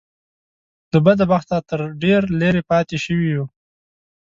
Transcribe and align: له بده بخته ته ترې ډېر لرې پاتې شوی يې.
له 0.91 0.99
بده 1.05 1.25
بخته 1.31 1.57
ته 1.59 1.61
ترې 1.67 1.87
ډېر 2.03 2.21
لرې 2.39 2.61
پاتې 2.69 2.97
شوی 3.05 3.27
يې. 3.35 3.43